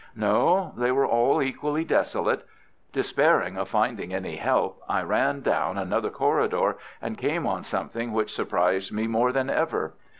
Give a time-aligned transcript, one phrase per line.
[0.15, 2.43] No, they were all equally desolate.
[2.91, 8.33] Despairing of finding any help, I ran down another corridor, and came on something which
[8.33, 9.93] surprised me more than ever.